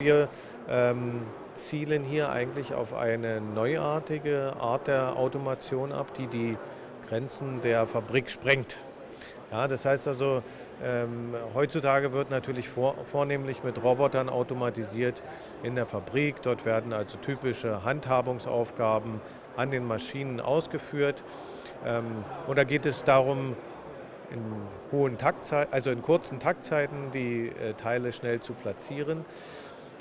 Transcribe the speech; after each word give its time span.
Wir 0.00 0.28
ähm, 0.68 1.22
zielen 1.56 2.04
hier 2.04 2.30
eigentlich 2.30 2.72
auf 2.72 2.94
eine 2.94 3.40
neuartige 3.40 4.54
Art 4.60 4.86
der 4.86 5.16
Automation 5.16 5.90
ab, 5.90 6.14
die 6.14 6.28
die 6.28 6.56
Grenzen 7.08 7.60
der 7.62 7.84
Fabrik 7.84 8.30
sprengt. 8.30 8.76
Ja, 9.50 9.66
das 9.66 9.84
heißt 9.84 10.06
also, 10.06 10.44
ähm, 10.84 11.34
heutzutage 11.52 12.12
wird 12.12 12.30
natürlich 12.30 12.68
vor, 12.68 12.94
vornehmlich 13.02 13.64
mit 13.64 13.82
Robotern 13.82 14.28
automatisiert 14.28 15.20
in 15.64 15.74
der 15.74 15.84
Fabrik. 15.84 16.42
Dort 16.42 16.64
werden 16.64 16.92
also 16.92 17.18
typische 17.18 17.82
Handhabungsaufgaben 17.82 19.20
an 19.56 19.72
den 19.72 19.84
Maschinen 19.84 20.40
ausgeführt. 20.40 21.24
Ähm, 21.84 22.24
und 22.46 22.56
da 22.56 22.62
geht 22.62 22.86
es 22.86 23.02
darum, 23.02 23.56
in 24.30 24.42
hohen 24.92 25.18
Taktzeiten, 25.18 25.72
also 25.72 25.90
in 25.90 26.02
kurzen 26.02 26.38
Taktzeiten 26.38 27.10
die 27.12 27.48
äh, 27.48 27.74
Teile 27.74 28.12
schnell 28.12 28.38
zu 28.40 28.52
platzieren. 28.52 29.24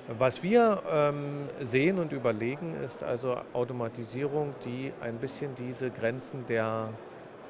Was 0.07 0.41
wir 0.41 0.81
ähm, 0.89 1.49
sehen 1.59 1.99
und 1.99 2.13
überlegen, 2.13 2.81
ist 2.81 3.03
also 3.03 3.41
Automatisierung, 3.51 4.55
die 4.63 4.93
ein 5.01 5.17
bisschen 5.17 5.53
diese 5.55 5.91
Grenzen 5.91 6.45
der, 6.45 6.89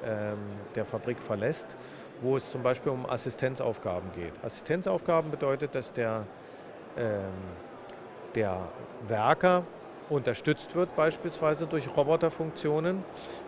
ähm, 0.04 0.38
der 0.74 0.84
Fabrik 0.84 1.22
verlässt, 1.22 1.76
wo 2.20 2.36
es 2.36 2.50
zum 2.50 2.64
Beispiel 2.64 2.90
um 2.90 3.06
Assistenzaufgaben 3.08 4.10
geht. 4.16 4.32
Assistenzaufgaben 4.42 5.30
bedeutet, 5.30 5.72
dass 5.76 5.92
der, 5.92 6.26
ähm, 6.96 7.20
der 8.34 8.68
Werker 9.06 9.62
unterstützt 10.10 10.74
wird, 10.74 10.96
beispielsweise 10.96 11.64
durch 11.66 11.96
Roboterfunktionen. 11.96 13.04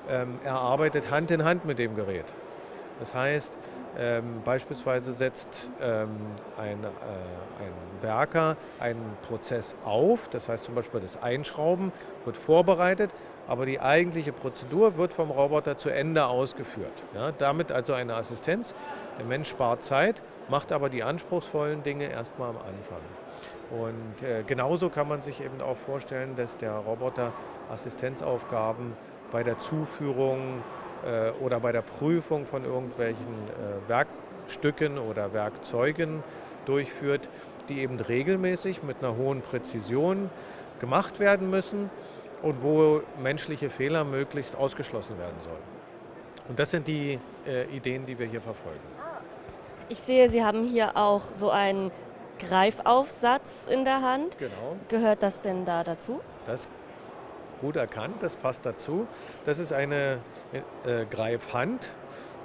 Ähm, 0.09 0.38
er 0.45 0.54
arbeitet 0.54 1.10
Hand 1.10 1.32
in 1.32 1.45
Hand 1.45 1.65
mit 1.65 1.80
dem 1.80 1.96
Gerät. 1.96 2.27
Das 3.00 3.14
heißt, 3.14 3.52
ähm, 3.98 4.42
beispielsweise 4.45 5.12
setzt 5.14 5.68
ähm, 5.80 6.10
ein, 6.56 6.84
äh, 6.84 6.86
ein 6.86 8.02
Werker 8.02 8.56
einen 8.78 9.16
Prozess 9.23 9.74
auf, 9.84 10.28
das 10.28 10.48
heißt 10.48 10.64
zum 10.64 10.74
Beispiel 10.76 11.00
das 11.00 11.20
Einschrauben 11.20 11.92
wird 12.24 12.36
vorbereitet, 12.36 13.10
aber 13.48 13.66
die 13.66 13.80
eigentliche 13.80 14.32
Prozedur 14.32 14.96
wird 14.96 15.12
vom 15.12 15.30
Roboter 15.30 15.76
zu 15.76 15.88
Ende 15.88 16.26
ausgeführt. 16.26 16.93
Ja, 17.15 17.32
damit 17.32 17.73
also 17.73 17.95
eine 17.95 18.15
Assistenz. 18.15 18.74
Der 19.18 19.26
Mensch 19.26 19.48
spart 19.48 19.82
Zeit, 19.82 20.23
macht 20.48 20.71
aber 20.71 20.88
die 20.88 21.02
anspruchsvollen 21.02 21.82
Dinge 21.82 22.10
erstmal 22.10 22.51
am 22.51 22.59
Anfang. 22.59 23.01
Und 23.71 24.23
äh, 24.23 24.43
genauso 24.45 24.88
kann 24.88 25.09
man 25.09 25.23
sich 25.23 25.43
eben 25.43 25.60
auch 25.60 25.76
vorstellen, 25.76 26.37
dass 26.37 26.56
der 26.59 26.74
Roboter 26.74 27.32
Assistenzaufgaben 27.73 28.93
bei 29.32 29.43
der 29.43 29.59
Zuführung 29.59 30.62
oder 31.40 31.60
bei 31.60 31.73
der 31.73 31.82
Prüfung 31.82 32.45
von 32.45 32.65
irgendwelchen 32.65 33.26
äh, 33.26 33.88
Werkstücken 33.88 34.98
oder 34.98 35.32
Werkzeugen 35.32 36.23
durchführt, 36.66 37.29
die 37.68 37.80
eben 37.80 37.98
regelmäßig 37.98 38.82
mit 38.82 38.98
einer 38.98 39.16
hohen 39.16 39.43
Präzision 39.43 40.30
gemacht 40.80 41.21
werden 41.21 41.51
müssen 41.51 41.90
und 42.43 42.62
wo 42.62 43.02
menschliche 43.23 43.71
Fehler 43.71 44.04
möglichst 44.04 44.56
ausgeschlossen 44.56 45.18
werden 45.18 45.38
sollen. 45.45 45.80
Und 46.48 46.59
das 46.59 46.71
sind 46.71 46.88
die 46.88 47.18
äh, 47.46 47.65
Ideen, 47.74 48.06
die 48.06 48.18
wir 48.18 48.26
hier 48.26 48.40
verfolgen. 48.40 48.80
Ich 49.88 50.01
sehe, 50.01 50.28
Sie 50.28 50.45
haben 50.45 50.65
hier 50.65 50.96
auch 50.96 51.23
so 51.32 51.51
einen 51.51 51.90
Greifaufsatz 52.38 53.66
in 53.68 53.84
der 53.84 54.02
Hand. 54.02 54.38
Genau. 54.38 54.76
Gehört 54.88 55.23
das 55.23 55.40
denn 55.40 55.65
da 55.65 55.84
dazu? 55.84 56.21
Das 56.46 56.68
gut 57.60 57.76
erkannt, 57.76 58.22
das 58.22 58.36
passt 58.36 58.66
dazu. 58.66 59.06
Das 59.44 59.58
ist 59.58 59.72
eine 59.72 60.18
äh, 60.52 61.04
Greifhand. 61.06 61.86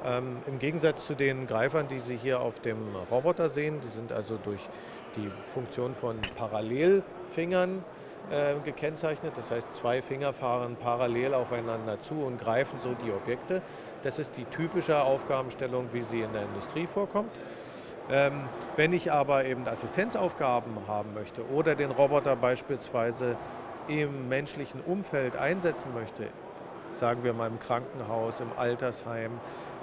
Ähm, 0.05 0.37
Im 0.47 0.59
Gegensatz 0.59 1.07
zu 1.07 1.15
den 1.15 1.47
Greifern, 1.47 1.87
die 1.87 1.99
Sie 1.99 2.15
hier 2.15 2.39
auf 2.39 2.59
dem 2.59 2.77
Roboter 3.09 3.49
sehen, 3.49 3.81
die 3.81 3.89
sind 3.89 4.11
also 4.11 4.37
durch 4.43 4.61
die 5.15 5.31
Funktion 5.45 5.93
von 5.93 6.17
Parallelfingern 6.35 7.83
äh, 8.29 8.55
gekennzeichnet. 8.63 9.33
Das 9.35 9.51
heißt, 9.51 9.73
zwei 9.73 10.01
Finger 10.01 10.33
fahren 10.33 10.75
parallel 10.75 11.33
aufeinander 11.33 11.99
zu 12.01 12.15
und 12.15 12.39
greifen 12.39 12.79
so 12.81 12.95
die 13.05 13.11
Objekte. 13.11 13.61
Das 14.03 14.19
ist 14.19 14.37
die 14.37 14.45
typische 14.45 15.01
Aufgabenstellung, 15.01 15.89
wie 15.93 16.03
sie 16.03 16.21
in 16.21 16.33
der 16.33 16.43
Industrie 16.43 16.87
vorkommt. 16.87 17.31
Ähm, 18.11 18.33
wenn 18.75 18.93
ich 18.93 19.11
aber 19.11 19.45
eben 19.45 19.67
Assistenzaufgaben 19.67 20.75
haben 20.87 21.15
möchte 21.15 21.43
oder 21.49 21.73
den 21.73 21.89
Roboter 21.89 22.35
beispielsweise 22.35 23.35
im 23.87 24.29
menschlichen 24.29 24.81
Umfeld 24.81 25.35
einsetzen 25.35 25.93
möchte, 25.93 26.27
sagen 26.99 27.23
wir 27.23 27.33
mal 27.33 27.47
im 27.47 27.59
Krankenhaus, 27.59 28.39
im 28.39 28.49
Altersheim, 28.57 29.31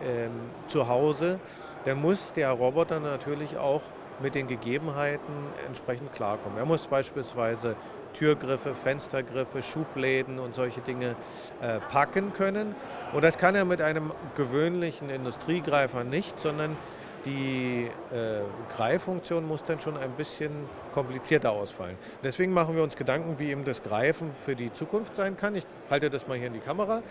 ähm, 0.05 0.31
zu 0.69 0.89
Hause, 0.89 1.39
dann 1.85 2.01
muss 2.01 2.33
der 2.33 2.51
Roboter 2.51 3.01
natürlich 3.01 3.57
auch 3.59 3.83
mit 4.21 4.35
den 4.35 4.47
Gegebenheiten 4.47 5.33
entsprechend 5.67 6.13
klarkommen. 6.13 6.59
Er 6.59 6.65
muss 6.65 6.87
beispielsweise 6.87 7.77
Türgriffe, 8.15 8.75
Fenstergriffe, 8.75 9.63
Schubläden 9.63 10.39
und 10.39 10.55
solche 10.55 10.81
Dinge 10.81 11.17
äh, 11.61 11.81
packen 11.91 12.33
können. 12.34 12.75
Und 13.13 13.25
das 13.25 13.39
kann 13.39 13.55
er 13.55 13.65
mit 13.65 13.81
einem 13.81 14.13
gewöhnlichen 14.37 15.11
Industriegreifer 15.11 16.05
nicht, 16.05 16.39
sondern 16.41 16.77
die 17.25 17.88
äh, 18.12 18.41
Greiffunktion 18.77 19.47
muss 19.47 19.62
dann 19.65 19.81
schon 19.81 19.97
ein 19.97 20.10
bisschen 20.12 20.50
komplizierter 20.93 21.53
ausfallen. 21.53 21.97
Deswegen 22.22 22.53
machen 22.53 22.75
wir 22.75 22.83
uns 22.83 22.97
Gedanken, 22.97 23.38
wie 23.38 23.50
eben 23.50 23.65
das 23.65 23.83
Greifen 23.83 24.31
für 24.44 24.56
die 24.56 24.72
Zukunft 24.75 25.16
sein 25.16 25.37
kann. 25.37 25.55
Ich 25.55 25.65
halte 25.91 26.10
das 26.10 26.27
mal 26.27 26.37
hier 26.37 26.49
in 26.49 26.55
die 26.55 26.60
Kamera. 26.60 27.03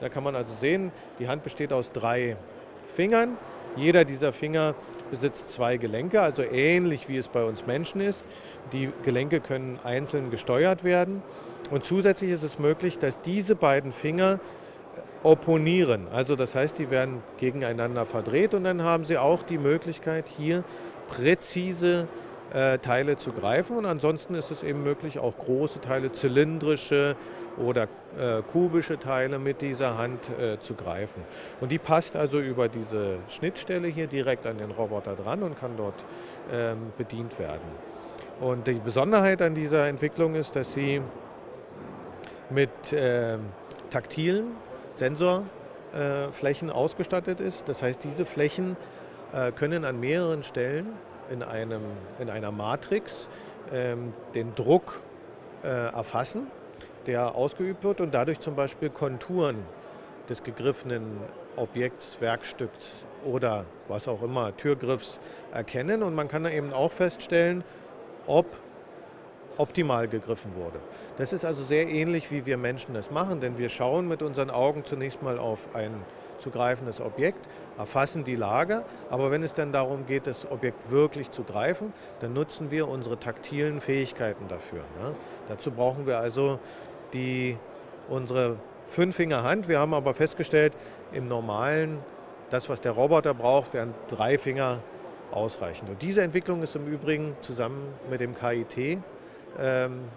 Da 0.00 0.08
kann 0.08 0.24
man 0.24 0.36
also 0.36 0.54
sehen, 0.54 0.92
die 1.18 1.28
Hand 1.28 1.42
besteht 1.42 1.72
aus 1.72 1.92
drei 1.92 2.36
Fingern. 2.94 3.36
Jeder 3.76 4.04
dieser 4.04 4.32
Finger 4.32 4.74
besitzt 5.10 5.48
zwei 5.48 5.76
Gelenke, 5.78 6.20
also 6.20 6.42
ähnlich 6.42 7.08
wie 7.08 7.16
es 7.16 7.28
bei 7.28 7.44
uns 7.44 7.66
Menschen 7.66 8.00
ist. 8.00 8.24
Die 8.72 8.90
Gelenke 9.04 9.40
können 9.40 9.78
einzeln 9.82 10.30
gesteuert 10.30 10.84
werden. 10.84 11.22
Und 11.70 11.84
zusätzlich 11.84 12.30
ist 12.30 12.42
es 12.42 12.58
möglich, 12.58 12.98
dass 12.98 13.20
diese 13.22 13.56
beiden 13.56 13.92
Finger 13.92 14.38
opponieren. 15.24 16.06
Also 16.12 16.36
das 16.36 16.54
heißt, 16.54 16.78
die 16.78 16.90
werden 16.90 17.22
gegeneinander 17.38 18.06
verdreht 18.06 18.54
und 18.54 18.64
dann 18.64 18.82
haben 18.82 19.04
sie 19.04 19.18
auch 19.18 19.42
die 19.42 19.58
Möglichkeit, 19.58 20.28
hier 20.28 20.62
präzise 21.08 22.06
äh, 22.52 22.78
Teile 22.78 23.16
zu 23.16 23.32
greifen. 23.32 23.76
Und 23.76 23.86
ansonsten 23.86 24.34
ist 24.34 24.50
es 24.50 24.62
eben 24.62 24.82
möglich, 24.82 25.18
auch 25.18 25.36
große 25.36 25.80
Teile, 25.80 26.12
zylindrische 26.12 27.16
oder 27.56 27.84
äh, 28.18 28.42
kubische 28.42 28.98
Teile 28.98 29.38
mit 29.38 29.62
dieser 29.62 29.96
Hand 29.96 30.28
äh, 30.38 30.58
zu 30.60 30.74
greifen. 30.74 31.22
Und 31.60 31.72
die 31.72 31.78
passt 31.78 32.16
also 32.16 32.38
über 32.38 32.68
diese 32.68 33.16
Schnittstelle 33.28 33.88
hier 33.88 34.06
direkt 34.06 34.46
an 34.46 34.58
den 34.58 34.70
Roboter 34.70 35.14
dran 35.14 35.42
und 35.42 35.58
kann 35.58 35.76
dort 35.76 36.04
ähm, 36.52 36.92
bedient 36.98 37.38
werden. 37.38 37.94
Und 38.40 38.66
die 38.66 38.74
Besonderheit 38.74 39.40
an 39.40 39.54
dieser 39.54 39.86
Entwicklung 39.86 40.34
ist, 40.34 40.54
dass 40.54 40.74
sie 40.74 41.00
mit 42.50 42.70
ähm, 42.92 43.40
taktilen 43.90 44.48
Sensorflächen 44.96 46.70
ausgestattet 46.70 47.40
ist. 47.40 47.68
Das 47.68 47.82
heißt, 47.82 48.04
diese 48.04 48.24
Flächen 48.24 48.76
äh, 49.32 49.52
können 49.52 49.84
an 49.84 50.00
mehreren 50.00 50.42
Stellen 50.42 50.86
in, 51.30 51.42
einem, 51.42 51.82
in 52.18 52.30
einer 52.30 52.52
Matrix 52.52 53.28
ähm, 53.72 54.12
den 54.34 54.54
Druck 54.54 55.02
äh, 55.62 55.68
erfassen, 55.68 56.46
der 57.06 57.34
ausgeübt 57.34 57.84
wird 57.84 58.00
und 58.00 58.14
dadurch 58.14 58.40
zum 58.40 58.54
Beispiel 58.54 58.90
Konturen 58.90 59.64
des 60.28 60.42
gegriffenen 60.42 61.18
Objekts, 61.56 62.20
Werkstücks 62.20 63.06
oder 63.24 63.64
was 63.88 64.08
auch 64.08 64.22
immer, 64.22 64.56
Türgriffs 64.56 65.18
erkennen. 65.52 66.02
Und 66.02 66.14
man 66.14 66.28
kann 66.28 66.46
eben 66.46 66.72
auch 66.72 66.92
feststellen, 66.92 67.64
ob 68.26 68.46
optimal 69.56 70.08
gegriffen 70.08 70.54
wurde. 70.56 70.78
Das 71.16 71.32
ist 71.32 71.44
also 71.44 71.62
sehr 71.62 71.88
ähnlich, 71.88 72.30
wie 72.30 72.46
wir 72.46 72.56
Menschen 72.56 72.94
das 72.94 73.10
machen, 73.10 73.40
denn 73.40 73.58
wir 73.58 73.68
schauen 73.68 74.08
mit 74.08 74.22
unseren 74.22 74.50
Augen 74.50 74.84
zunächst 74.84 75.22
mal 75.22 75.38
auf 75.38 75.68
ein 75.74 75.92
zu 76.38 76.50
greifendes 76.50 77.00
Objekt, 77.00 77.46
erfassen 77.78 78.24
die 78.24 78.34
Lage, 78.34 78.84
aber 79.10 79.30
wenn 79.30 79.42
es 79.42 79.54
dann 79.54 79.72
darum 79.72 80.06
geht, 80.06 80.26
das 80.26 80.50
Objekt 80.50 80.90
wirklich 80.90 81.30
zu 81.30 81.44
greifen, 81.44 81.92
dann 82.20 82.32
nutzen 82.32 82.70
wir 82.70 82.88
unsere 82.88 83.18
taktilen 83.18 83.80
Fähigkeiten 83.80 84.48
dafür. 84.48 84.80
Ja. 85.02 85.12
Dazu 85.48 85.70
brauchen 85.70 86.06
wir 86.06 86.18
also 86.18 86.58
die, 87.12 87.56
unsere 88.08 88.56
Fünffingerhand. 88.88 89.68
Wir 89.68 89.78
haben 89.78 89.94
aber 89.94 90.14
festgestellt, 90.14 90.72
im 91.12 91.28
normalen, 91.28 91.98
das, 92.50 92.68
was 92.68 92.80
der 92.80 92.92
Roboter 92.92 93.34
braucht, 93.34 93.72
wären 93.72 93.94
drei 94.08 94.36
Finger 94.36 94.80
ausreichend. 95.32 95.90
Und 95.90 96.02
diese 96.02 96.22
Entwicklung 96.22 96.62
ist 96.62 96.76
im 96.76 96.86
Übrigen 96.86 97.36
zusammen 97.40 97.94
mit 98.10 98.20
dem 98.20 98.34
KIT 98.34 98.98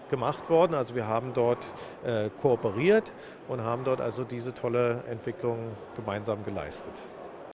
gemacht 0.10 0.50
worden. 0.50 0.74
Also 0.74 0.96
wir 0.96 1.08
haben 1.08 1.34
dort 1.34 1.64
äh, 2.04 2.30
kooperiert 2.42 3.14
und 3.48 3.62
haben 3.62 3.84
dort 3.84 4.02
also 4.02 4.24
diese 4.24 4.54
tolle 4.54 5.04
Entwicklung 5.10 5.58
gemeinsam 5.96 6.44
geleistet. 6.44 6.94